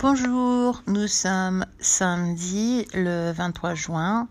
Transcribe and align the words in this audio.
Bonjour, 0.00 0.80
nous 0.86 1.08
sommes 1.08 1.66
samedi 1.80 2.86
le 2.94 3.32
23 3.32 3.74
juin 3.74 4.28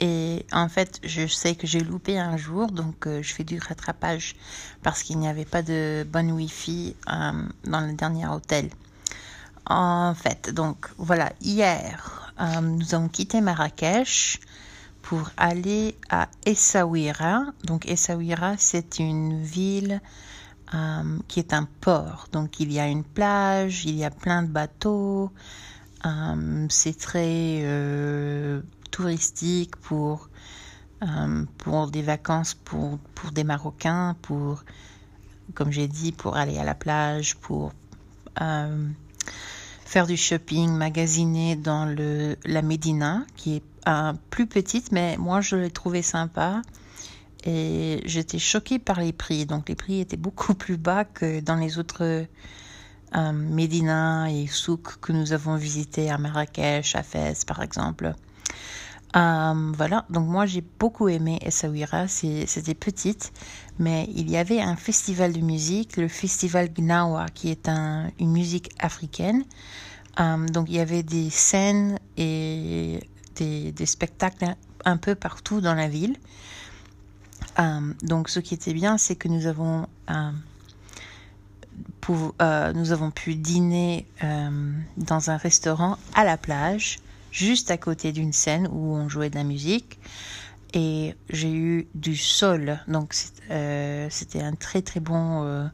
et 0.00 0.44
en 0.50 0.68
fait 0.68 0.98
je 1.04 1.28
sais 1.28 1.54
que 1.54 1.68
j'ai 1.68 1.78
loupé 1.78 2.18
un 2.18 2.36
jour 2.36 2.66
donc 2.72 3.06
euh, 3.06 3.22
je 3.22 3.32
fais 3.32 3.44
du 3.44 3.60
rattrapage 3.60 4.34
parce 4.82 5.04
qu'il 5.04 5.20
n'y 5.20 5.28
avait 5.28 5.44
pas 5.44 5.62
de 5.62 6.04
bonne 6.10 6.32
wifi 6.32 6.96
euh, 7.08 7.32
dans 7.62 7.80
le 7.80 7.92
dernier 7.92 8.26
hôtel. 8.26 8.70
En 9.66 10.14
fait, 10.16 10.52
donc 10.52 10.88
voilà, 10.96 11.30
hier 11.40 12.32
euh, 12.40 12.60
nous 12.60 12.92
avons 12.92 13.08
quitté 13.08 13.40
Marrakech 13.40 14.40
pour 15.02 15.30
aller 15.36 15.96
à 16.10 16.26
Essaouira. 16.44 17.44
Donc 17.62 17.86
Essaouira 17.86 18.56
c'est 18.58 18.98
une 18.98 19.40
ville 19.44 20.00
euh, 20.74 21.18
qui 21.28 21.40
est 21.40 21.54
un 21.54 21.66
port. 21.80 22.28
Donc 22.32 22.60
il 22.60 22.70
y 22.70 22.78
a 22.78 22.86
une 22.86 23.04
plage, 23.04 23.86
il 23.86 23.94
y 23.94 24.04
a 24.04 24.10
plein 24.10 24.42
de 24.42 24.48
bateaux. 24.48 25.30
Euh, 26.04 26.66
c'est 26.68 26.98
très 26.98 27.60
euh, 27.62 28.60
touristique 28.90 29.76
pour, 29.76 30.28
pour 31.56 31.90
des 31.90 32.02
vacances 32.02 32.52
pour, 32.52 32.98
pour 33.14 33.32
des 33.32 33.44
Marocains, 33.44 34.14
pour, 34.20 34.62
comme 35.54 35.72
j'ai 35.72 35.88
dit, 35.88 36.12
pour 36.12 36.36
aller 36.36 36.58
à 36.58 36.64
la 36.64 36.74
plage, 36.74 37.36
pour 37.36 37.72
faire 38.36 40.06
du 40.06 40.16
shopping, 40.16 40.70
magasiner 40.70 41.56
dans 41.56 41.86
le, 41.86 42.36
la 42.44 42.62
Médina, 42.62 43.24
qui 43.36 43.56
est 43.56 43.62
plus 44.28 44.46
petite, 44.46 44.92
mais 44.92 45.16
moi 45.16 45.40
je 45.40 45.56
l'ai 45.56 45.70
trouvé 45.70 46.02
sympa. 46.02 46.60
Et 47.44 48.02
j'étais 48.04 48.38
choquée 48.38 48.78
par 48.78 49.00
les 49.00 49.12
prix. 49.12 49.46
Donc 49.46 49.68
les 49.68 49.74
prix 49.74 50.00
étaient 50.00 50.16
beaucoup 50.16 50.54
plus 50.64 50.76
bas 50.76 51.04
que 51.04 51.40
dans 51.40 51.56
les 51.56 51.78
autres 51.78 52.26
euh, 53.16 53.32
Médina 53.32 54.30
et 54.30 54.46
souks 54.46 55.00
que 55.00 55.12
nous 55.12 55.32
avons 55.32 55.56
visités 55.56 56.10
à 56.10 56.18
Marrakech, 56.18 56.94
à 56.94 57.02
Fès 57.02 57.44
par 57.44 57.62
exemple. 57.62 58.14
Euh, 59.16 59.72
voilà, 59.74 60.04
donc 60.10 60.26
moi 60.26 60.44
j'ai 60.44 60.62
beaucoup 60.78 61.08
aimé 61.08 61.38
Essaouira, 61.40 62.08
c'était 62.08 62.74
petite, 62.74 63.32
mais 63.78 64.06
il 64.14 64.30
y 64.30 64.36
avait 64.36 64.60
un 64.60 64.76
festival 64.76 65.32
de 65.32 65.40
musique, 65.40 65.96
le 65.96 66.08
festival 66.08 66.68
Gnawa, 66.68 67.26
qui 67.32 67.50
est 67.50 67.70
un, 67.70 68.10
une 68.20 68.32
musique 68.32 68.70
africaine. 68.78 69.44
Euh, 70.20 70.46
donc 70.48 70.66
il 70.68 70.74
y 70.74 70.80
avait 70.80 71.02
des 71.02 71.30
scènes 71.30 71.98
et 72.18 73.00
des 73.36 73.86
spectacles 73.86 74.56
un 74.84 74.96
peu 74.98 75.14
partout 75.14 75.62
dans 75.62 75.74
la 75.74 75.88
ville. 75.88 76.16
Euh, 77.60 77.94
donc 78.02 78.28
ce 78.28 78.40
qui 78.40 78.54
était 78.54 78.72
bien, 78.72 78.98
c'est 78.98 79.16
que 79.16 79.28
nous 79.28 79.46
avons, 79.46 79.86
euh, 80.10 80.30
euh, 82.40 82.72
nous 82.72 82.92
avons 82.92 83.10
pu 83.10 83.34
dîner 83.34 84.06
dans 84.96 85.30
un 85.30 85.36
restaurant 85.36 85.98
à 86.14 86.24
la 86.24 86.36
plage, 86.36 86.98
juste 87.30 87.70
à 87.70 87.76
côté 87.76 88.12
d'une 88.12 88.32
scène 88.32 88.68
où 88.70 88.94
on 88.94 89.08
jouait 89.08 89.30
de 89.30 89.36
la 89.36 89.44
musique. 89.44 89.98
Et 90.74 91.14
j'ai 91.30 91.52
eu 91.52 91.88
du 91.94 92.14
sol, 92.16 92.78
donc 92.88 93.14
c'était 93.14 94.42
un 94.42 94.54
très 94.54 94.82
très 94.82 95.00
bon 95.00 95.70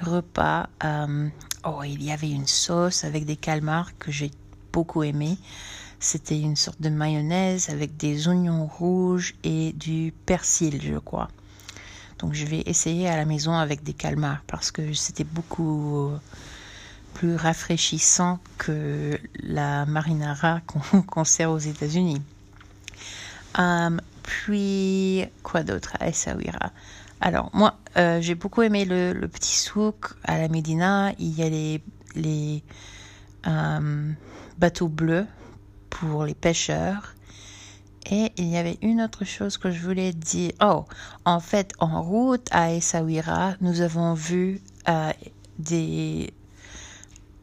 repas. 0.00 0.68
oh, 1.64 1.82
il 1.84 2.02
y 2.02 2.12
avait 2.12 2.30
une 2.30 2.46
sauce 2.46 3.04
avec 3.04 3.24
des 3.24 3.36
calmars 3.36 3.96
que 3.98 4.12
j'ai 4.12 4.30
beaucoup 4.72 5.02
aimé. 5.02 5.38
C'était 5.98 6.40
une 6.40 6.56
sorte 6.56 6.80
de 6.80 6.88
mayonnaise 6.88 7.70
avec 7.70 7.96
des 7.96 8.28
oignons 8.28 8.66
rouges 8.66 9.34
et 9.44 9.72
du 9.72 10.12
persil, 10.26 10.80
je 10.82 10.98
crois. 10.98 11.28
Donc 12.18 12.34
je 12.34 12.46
vais 12.46 12.62
essayer 12.66 13.08
à 13.08 13.16
la 13.16 13.24
maison 13.24 13.54
avec 13.54 13.82
des 13.82 13.92
calmars 13.92 14.42
parce 14.46 14.70
que 14.70 14.92
c'était 14.92 15.24
beaucoup 15.24 16.12
plus 17.14 17.34
rafraîchissant 17.34 18.38
que 18.58 19.18
la 19.40 19.86
marinara 19.86 20.60
qu'on 21.06 21.24
sert 21.24 21.50
aux 21.50 21.58
États-Unis. 21.58 22.20
Euh, 23.58 23.96
puis, 24.22 25.24
quoi 25.42 25.62
d'autre? 25.62 25.96
À 25.98 26.08
Essaouira 26.08 26.72
Alors, 27.20 27.50
moi, 27.54 27.78
euh, 27.96 28.20
j'ai 28.20 28.34
beaucoup 28.34 28.62
aimé 28.62 28.84
le, 28.84 29.26
petit 29.28 29.56
souk 29.56 30.12
à 30.24 30.38
la 30.38 30.48
Médina. 30.48 31.12
Il 31.18 31.32
y 31.38 31.42
a 31.42 31.48
les, 31.48 32.62
euh, 33.46 34.12
bateaux 34.58 34.88
bleus 34.88 35.26
pour 36.00 36.24
les 36.24 36.34
pêcheurs. 36.34 37.14
Et 38.08 38.32
il 38.36 38.48
y 38.48 38.56
avait 38.56 38.78
une 38.82 39.00
autre 39.00 39.24
chose 39.24 39.58
que 39.58 39.70
je 39.70 39.80
voulais 39.80 40.12
dire. 40.12 40.52
Oh, 40.62 40.84
en 41.24 41.40
fait, 41.40 41.72
en 41.78 42.02
route 42.02 42.46
à 42.52 42.72
Essaouira, 42.72 43.54
nous 43.60 43.80
avons 43.80 44.14
vu 44.14 44.60
euh, 44.88 45.12
des, 45.58 46.32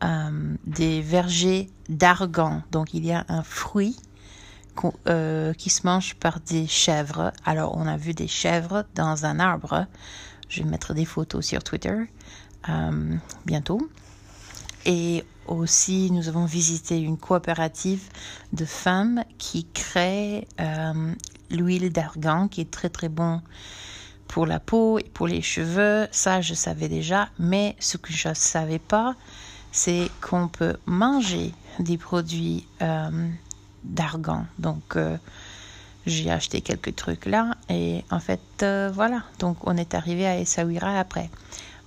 euh, 0.03 0.55
des 0.65 1.01
vergers 1.01 1.69
d'argan. 1.89 2.61
Donc, 2.71 2.93
il 2.93 3.05
y 3.05 3.11
a 3.11 3.25
un 3.27 3.43
fruit 3.43 3.97
euh, 5.07 5.53
qui 5.53 5.69
se 5.69 5.85
mange 5.85 6.15
par 6.15 6.39
des 6.39 6.65
chèvres. 6.65 7.33
Alors, 7.43 7.75
on 7.75 7.85
a 7.85 7.97
vu 7.97 8.13
des 8.13 8.29
chèvres 8.29 8.85
dans 8.95 9.25
un 9.25 9.39
arbre. 9.39 9.85
Je 10.47 10.63
vais 10.63 10.69
mettre 10.69 10.93
des 10.93 11.05
photos 11.05 11.45
sur 11.45 11.63
Twitter 11.63 11.95
bientôt. 13.45 13.89
Et 14.85 15.25
aussi, 15.47 16.11
nous 16.11 16.27
avons 16.27 16.45
visité 16.45 16.99
une 16.99 17.17
coopérative 17.17 18.03
de 18.53 18.65
femmes 18.65 19.23
qui 19.37 19.65
crée 19.65 20.47
euh, 20.59 21.13
l'huile 21.49 21.91
d'argan, 21.91 22.47
qui 22.47 22.61
est 22.61 22.71
très 22.71 22.89
très 22.89 23.09
bon 23.09 23.41
pour 24.27 24.45
la 24.45 24.59
peau 24.59 24.99
et 24.99 25.09
pour 25.13 25.27
les 25.27 25.41
cheveux. 25.41 26.07
Ça, 26.11 26.41
je 26.41 26.53
savais 26.53 26.89
déjà. 26.89 27.29
Mais 27.39 27.75
ce 27.79 27.97
que 27.97 28.13
je 28.13 28.29
ne 28.29 28.33
savais 28.33 28.79
pas, 28.79 29.15
c'est 29.71 30.09
qu'on 30.21 30.47
peut 30.47 30.77
manger 30.85 31.53
des 31.79 31.97
produits 31.97 32.67
euh, 32.81 33.29
d'argan. 33.83 34.45
Donc, 34.59 34.95
euh, 34.95 35.17
j'ai 36.05 36.31
acheté 36.31 36.61
quelques 36.61 36.95
trucs 36.95 37.25
là. 37.25 37.55
Et 37.69 38.03
en 38.11 38.19
fait, 38.19 38.65
voilà. 38.93 39.23
Donc, 39.39 39.57
on 39.67 39.77
est 39.77 39.93
arrivé 39.93 40.25
à 40.25 40.37
Essaouira 40.37 40.99
après. 40.99 41.29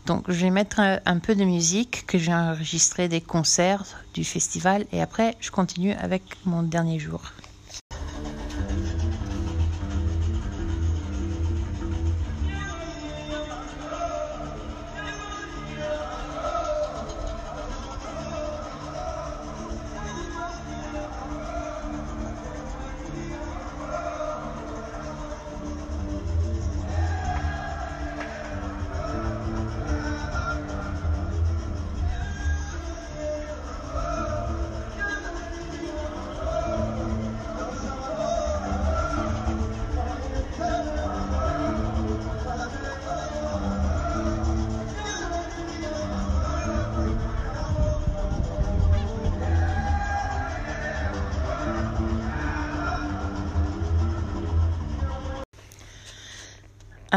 Donc, 0.07 0.31
je 0.31 0.41
vais 0.41 0.51
mettre 0.51 0.79
un, 0.79 1.19
peu 1.19 1.35
de 1.35 1.45
musique 1.45 2.05
que 2.07 2.17
j'ai 2.17 2.33
enregistré 2.33 3.09
des 3.09 3.21
concerts 3.21 3.85
du 4.15 4.23
festival 4.23 4.87
et 4.93 5.03
après, 5.03 5.35
je 5.41 5.51
continue 5.51 5.93
avec 5.95 6.23
mon 6.45 6.63
dernier 6.63 7.01
jour. 7.01 7.33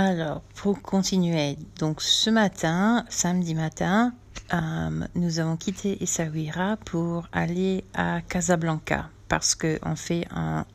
Alors, 0.02 0.40
pour 0.56 0.82
continuer, 0.82 1.58
donc 1.78 2.02
ce 2.02 2.30
matin, 2.30 3.04
samedi 3.10 3.54
matin, 3.54 4.14
euh, 4.54 5.06
nous 5.16 5.40
avons 5.40 5.58
quitté 5.58 6.02
Essaouira 6.02 6.78
pour 6.86 7.28
aller 7.34 7.84
à 7.94 8.22
Casablanca 8.22 9.10
parce 9.28 9.56
qu'on 9.56 9.98
fait 9.98 10.26
un, 10.32 10.66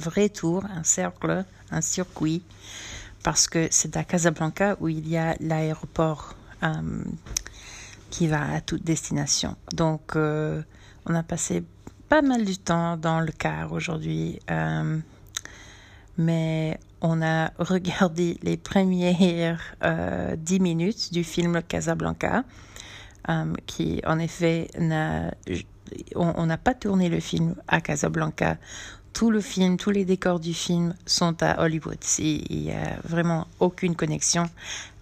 vrai 0.00 0.28
tour, 0.28 0.64
un 0.64 0.82
cercle, 0.82 1.44
un 1.70 1.80
circuit, 1.80 2.42
parce 3.22 3.46
que 3.46 3.68
c'est 3.70 3.96
à 3.96 4.02
Casablanca 4.02 4.76
où 4.80 4.88
il 4.88 5.08
y 5.08 5.16
a 5.16 5.36
l'aéroport 5.38 6.34
euh, 6.64 7.04
qui 8.10 8.26
va 8.26 8.54
à 8.54 8.60
toute 8.60 8.82
destination. 8.82 9.54
Donc, 9.72 10.16
euh, 10.16 10.60
on 11.06 11.14
a 11.14 11.22
passé 11.22 11.62
pas 12.08 12.22
mal 12.22 12.44
du 12.44 12.58
temps 12.58 12.96
dans 12.96 13.20
le 13.20 13.30
car 13.30 13.70
aujourd'hui, 13.70 14.40
mais 16.18 16.78
on 17.00 17.22
a 17.22 17.50
regardé 17.58 18.38
les 18.42 18.56
premières 18.56 19.60
euh, 19.82 20.36
dix 20.36 20.60
minutes 20.60 21.12
du 21.12 21.24
film 21.24 21.60
Casablanca, 21.62 22.44
euh, 23.28 23.52
qui 23.66 24.00
en 24.06 24.18
effet 24.18 24.68
n'a, 24.78 25.34
on 26.14 26.46
n'a 26.46 26.58
pas 26.58 26.74
tourné 26.74 27.08
le 27.08 27.20
film 27.20 27.56
à 27.68 27.80
Casablanca. 27.80 28.56
Tout 29.12 29.30
le 29.30 29.40
film, 29.40 29.76
tous 29.76 29.90
les 29.90 30.04
décors 30.04 30.40
du 30.40 30.54
film 30.54 30.94
sont 31.04 31.42
à 31.42 31.62
Hollywood. 31.62 31.98
Il 32.18 32.62
n'y 32.62 32.72
a 32.72 32.96
vraiment 33.04 33.46
aucune 33.60 33.94
connexion 33.94 34.48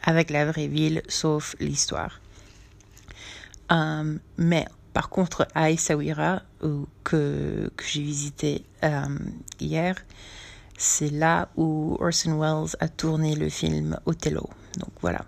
avec 0.03 0.31
la 0.31 0.47
vraie 0.47 0.67
ville, 0.67 1.03
sauf 1.07 1.55
l'histoire. 1.61 2.21
Euh, 3.71 4.17
mais 4.37 4.67
par 4.95 5.11
contre, 5.11 5.47
à 5.55 5.71
Essaouira, 5.71 6.43
que, 7.05 7.71
que 7.77 7.85
j'ai 7.85 8.03
visité 8.03 8.65
hier, 9.61 9.95
c'est 10.81 11.11
là 11.11 11.51
où 11.57 11.99
Orson 12.01 12.41
Welles 12.41 12.75
a 12.81 12.89
tourné 12.89 13.37
le 13.37 13.51
film 13.51 13.99
Othello. 14.07 14.49
Donc 14.79 14.91
voilà. 15.03 15.27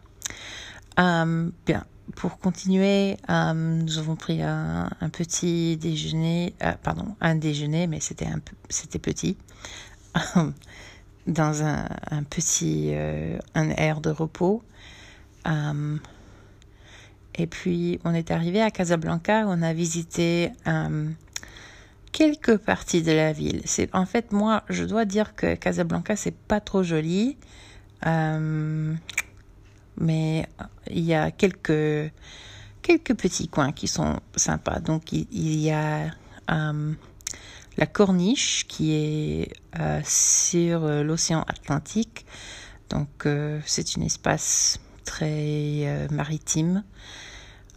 bien, 0.97 1.85
pour 2.17 2.39
continuer, 2.39 3.19
nous 3.29 3.99
avons 3.99 4.17
pris 4.17 4.43
un, 4.43 4.89
petit 5.13 5.77
déjeuner, 5.77 6.55
pardon, 6.83 7.17
un 7.21 7.35
déjeuner, 7.35 7.87
mais 7.87 8.01
c'était 8.01 8.27
un 8.27 8.41
c'était 8.71 8.99
petit, 8.99 9.37
dans 11.27 11.63
un, 11.63 11.87
un 12.11 12.23
petit 12.23 12.91
euh, 12.95 13.39
un 13.55 13.69
air 13.71 14.01
de 14.01 14.11
repos. 14.11 14.63
Euh, 15.47 15.99
et 17.35 17.47
puis 17.47 18.01
on 18.05 18.15
est 18.15 18.31
arrivé 18.31 18.63
à 18.63 18.71
Casablanca, 18.71 19.45
on 19.47 19.61
a 19.61 19.75
visité 19.75 20.51
euh, 20.67 21.11
quelques 22.13 22.59
parties 22.59 23.03
de 23.03 23.13
la 23.13 23.33
ville. 23.33 23.63
C'est 23.65 23.95
en 23.95 24.07
fait 24.07 24.33
moi, 24.33 24.63
je 24.69 24.85
dois 24.85 25.05
dire 25.05 25.35
que 25.35 25.55
Casablanca 25.55 26.17
c'est 26.17 26.37
pas 26.37 26.61
trop 26.61 26.83
joli, 26.83 27.37
mais 28.05 28.97
il 30.91 31.01
y 31.01 31.15
a 31.15 31.31
quelques 31.31 32.13
quelques 32.83 33.15
petits 33.15 33.49
coins 33.49 33.73
qui 33.73 33.89
sont 33.89 34.21
sympas. 34.37 34.81
Donc 34.81 35.13
il, 35.13 35.59
y 35.59 35.71
a 35.71 36.11
la 37.77 37.87
corniche 37.87 38.67
qui 38.69 38.93
est 38.93 39.53
euh, 39.79 40.01
sur 40.05 40.85
euh, 40.85 41.03
l'océan 41.03 41.43
Atlantique. 41.49 42.27
Donc 42.91 43.27
euh, 43.27 43.61
c'est 43.65 43.97
un 43.97 44.03
espace 44.03 44.79
très 45.05 46.09
maritime. 46.11 46.85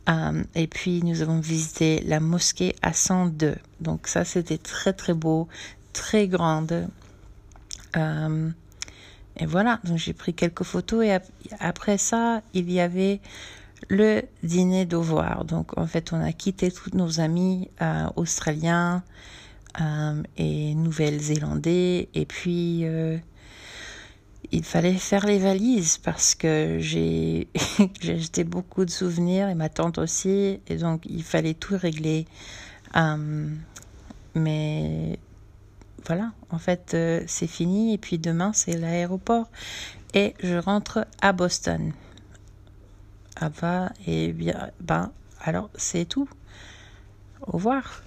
Et 0.07 0.67
puis 0.67 1.01
nous 1.03 1.21
avons 1.21 1.39
visité 1.39 2.01
la 2.05 2.19
mosquée 2.19 2.75
à 2.81 2.93
102. 2.93 3.55
Donc 3.79 4.07
ça 4.07 4.23
c'était 4.23 4.57
très 4.57 4.93
très 4.93 5.13
beau, 5.13 5.47
très 5.93 6.27
grande. 6.27 6.87
et 7.95 9.45
voilà, 9.45 9.79
donc 9.83 9.97
j'ai 9.97 10.13
pris 10.13 10.33
quelques 10.33 10.63
photos 10.63 11.05
et 11.05 11.17
après 11.59 11.97
ça 11.97 12.41
il 12.53 12.71
y 12.71 12.79
avait 12.79 13.19
le 13.89 14.21
dîner 14.43 14.85
d'Auvoir. 14.85 15.45
Donc 15.45 15.77
en 15.77 15.87
fait 15.87 16.13
on 16.13 16.21
a 16.21 16.31
quitté 16.33 16.71
tous 16.71 16.91
nos 16.93 17.19
amis 17.19 17.69
australiens 18.15 19.03
euh, 19.81 20.23
et 20.37 20.73
Nouvelle-Zélandais. 20.75 22.09
Et 22.13 22.25
puis, 22.25 22.81
euh, 22.83 23.17
il 24.51 24.63
fallait 24.63 24.93
faire 24.93 25.25
les 25.25 25.39
valises 25.39 25.97
parce 25.97 26.35
que 26.35 26.77
j'ai 26.79 27.47
acheté 28.03 28.43
beaucoup 28.43 28.85
de 28.85 28.89
souvenirs 28.89 29.49
et 29.49 29.55
ma 29.55 29.69
tante 29.69 29.97
aussi. 29.97 30.59
Et 30.67 30.77
donc, 30.77 31.05
il 31.05 31.23
fallait 31.23 31.53
tout 31.53 31.77
régler. 31.77 32.25
Euh, 32.95 33.47
mais 34.35 35.19
voilà, 36.05 36.31
en 36.49 36.59
fait, 36.59 36.95
c'est 37.27 37.47
fini. 37.47 37.93
Et 37.93 37.97
puis 37.97 38.17
demain, 38.17 38.51
c'est 38.53 38.77
l'aéroport. 38.77 39.49
Et 40.13 40.33
je 40.41 40.55
rentre 40.55 41.05
à 41.21 41.33
Boston. 41.33 41.91
Ah 43.37 43.49
bah, 43.61 43.91
et 44.07 44.31
bien, 44.31 44.71
ben, 44.79 45.11
alors 45.41 45.69
c'est 45.75 46.05
tout. 46.05 46.29
Au 47.41 47.53
revoir. 47.53 48.04